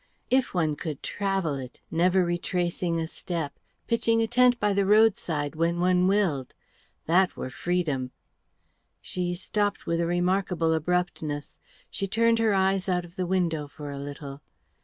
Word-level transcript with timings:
If 0.31 0.55
one 0.55 0.75
could 0.75 1.03
travel 1.03 1.53
it, 1.53 1.79
never 1.91 2.25
retracing 2.25 2.99
a 2.99 3.05
step, 3.07 3.59
pitching 3.85 4.19
a 4.19 4.25
tent 4.25 4.59
by 4.59 4.73
the 4.73 4.83
roadside 4.83 5.53
when 5.53 5.79
one 5.79 6.07
willed! 6.07 6.55
That 7.05 7.37
were 7.37 7.51
freedom!" 7.51 8.09
She 8.99 9.35
stopped 9.35 9.85
with 9.85 10.01
a 10.01 10.07
remarkable 10.07 10.73
abruptness. 10.73 11.59
She 11.91 12.07
turned 12.07 12.39
her 12.39 12.55
eyes 12.55 12.89
out 12.89 13.05
of 13.05 13.15
the 13.15 13.27
window 13.27 13.67
for 13.67 13.91
a 13.91 13.99
little. 13.99 14.41